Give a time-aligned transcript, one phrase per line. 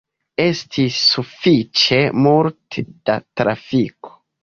[0.45, 4.21] Estis sufiĉe multe da trafiko.